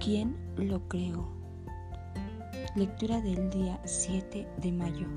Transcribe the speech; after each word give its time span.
¿Quién 0.00 0.36
lo 0.56 0.86
creó? 0.86 1.28
Lectura 2.76 3.20
del 3.20 3.50
día 3.50 3.80
7 3.84 4.46
de 4.62 4.72
mayo. 4.72 5.08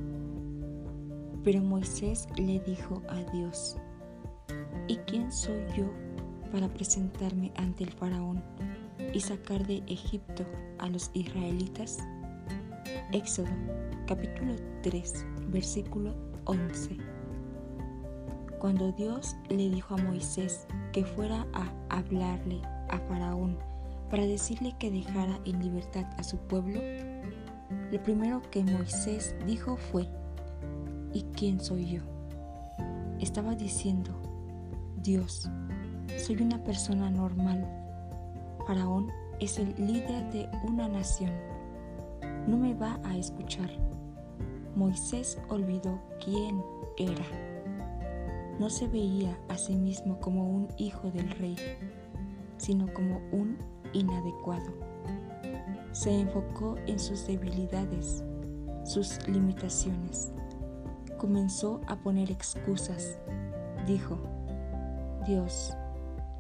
Pero 1.44 1.62
Moisés 1.62 2.28
le 2.36 2.60
dijo 2.62 3.04
a 3.08 3.22
Dios, 3.32 3.78
¿y 4.88 4.98
quién 4.98 5.32
soy 5.32 5.64
yo 5.78 5.86
para 6.52 6.68
presentarme 6.68 7.54
ante 7.58 7.84
el 7.84 7.92
faraón 7.92 8.44
y 9.14 9.20
sacar 9.20 9.68
de 9.68 9.84
Egipto 9.86 10.46
a 10.80 10.90
los 10.90 11.12
israelitas? 11.14 12.00
Éxodo 13.12 13.50
capítulo 14.08 14.56
3 14.82 15.26
versículo 15.50 16.16
11. 16.46 16.98
Cuando 18.58 18.92
Dios 18.94 19.36
le 19.48 19.70
dijo 19.70 19.94
a 19.94 19.98
Moisés 19.98 20.66
que 20.92 21.06
fuera 21.06 21.46
a 21.54 21.72
hablarle 21.90 22.62
a 22.90 22.98
Faraón 23.08 23.60
para 24.12 24.26
decirle 24.26 24.76
que 24.78 24.92
dejara 24.92 25.40
en 25.46 25.64
libertad 25.64 26.06
a 26.18 26.24
su 26.24 26.38
pueblo, 26.38 26.82
lo 27.92 28.04
primero 28.04 28.42
que 28.52 28.62
Moisés 28.62 29.34
dijo 29.48 29.78
fue, 29.78 30.06
¿y 31.14 31.24
quién 31.34 31.62
soy 31.62 31.94
yo? 31.94 32.02
Estaba 33.22 33.56
diciendo, 33.56 34.12
Dios, 35.02 35.50
soy 36.18 36.42
una 36.42 36.62
persona 36.62 37.10
normal. 37.10 37.66
Faraón 38.68 39.10
es 39.40 39.58
el 39.58 39.74
líder 39.78 40.30
de 40.32 40.50
una 40.68 40.90
nación. 40.90 41.32
No 42.48 42.58
me 42.58 42.74
va 42.74 43.00
a 43.06 43.18
escuchar. 43.18 43.70
Moisés 44.76 45.40
olvidó 45.48 46.02
quién 46.24 46.62
era. 46.98 47.26
No 48.60 48.70
se 48.70 48.90
veía 48.90 49.40
a 49.48 49.58
sí 49.58 49.76
mismo 49.76 50.20
como 50.20 50.50
un 50.50 50.68
hijo 50.78 51.10
del 51.12 51.30
rey, 51.32 51.56
sino 52.62 52.94
como 52.94 53.20
un 53.32 53.58
inadecuado. 53.92 54.72
Se 55.94 56.12
enfocó 56.22 56.76
en 56.86 57.00
sus 57.00 57.26
debilidades, 57.26 58.24
sus 58.84 59.28
limitaciones. 59.28 60.32
Comenzó 61.18 61.82
a 61.88 61.96
poner 61.96 62.30
excusas. 62.30 63.18
Dijo, 63.88 64.20
Dios, 65.26 65.74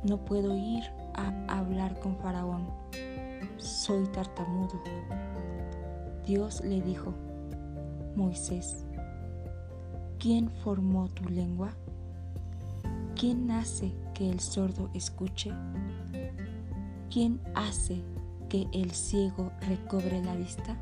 no 0.03 0.23
puedo 0.23 0.55
ir 0.55 0.83
a 1.15 1.59
hablar 1.59 1.99
con 1.99 2.15
Faraón. 2.17 2.67
Soy 3.57 4.05
tartamudo. 4.07 4.79
Dios 6.25 6.63
le 6.63 6.81
dijo, 6.81 7.15
Moisés, 8.15 8.85
¿quién 10.19 10.51
formó 10.51 11.07
tu 11.09 11.27
lengua? 11.29 11.73
¿Quién 13.15 13.49
hace 13.49 13.91
que 14.21 14.29
el 14.29 14.39
sordo 14.39 14.91
escuche? 14.93 15.51
¿Quién 17.09 17.41
hace 17.55 18.03
que 18.49 18.67
el 18.71 18.91
ciego 18.91 19.51
recobre 19.61 20.23
la 20.23 20.35
vista? 20.35 20.79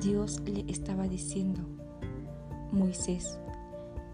Dios 0.00 0.40
le 0.40 0.64
estaba 0.68 1.06
diciendo, 1.06 1.62
Moisés, 2.72 3.38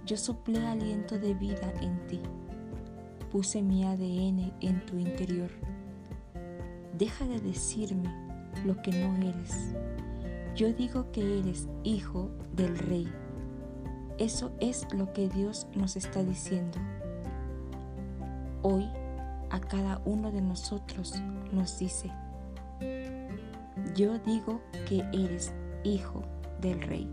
yo 0.05 0.19
soplé 0.19 0.59
aliento 0.67 1.19
de 1.19 1.33
vida 1.33 1.73
en 1.81 2.07
ti, 2.07 2.21
puse 3.33 3.63
mi 3.63 3.83
ADN 3.85 4.53
en 4.61 4.85
tu 4.85 4.99
interior. 4.99 5.49
Deja 6.99 7.25
de 7.25 7.41
decirme 7.41 8.11
lo 8.67 8.77
que 8.83 8.91
no 8.91 9.17
eres 9.27 9.75
yo 10.55 10.73
digo 10.73 11.11
que 11.11 11.41
eres 11.41 11.67
hijo 11.83 12.31
del 12.53 12.79
rey. 12.79 13.13
Eso 14.19 14.53
es 14.61 14.87
lo 14.93 15.13
que 15.13 15.29
Dios 15.29 15.67
nos 15.75 15.97
está 15.97 16.23
diciendo. 16.23 16.79
Hoy 18.67 18.89
a 19.51 19.61
cada 19.61 20.01
uno 20.07 20.33
de 20.33 20.41
nosotros 20.41 21.13
nos 21.53 21.79
dice, 21.79 22.11
yo 23.95 24.19
digo 24.21 24.63
que 24.89 25.05
eres 25.13 25.53
hijo 25.85 26.25
del 26.63 26.81
rey. 26.81 27.07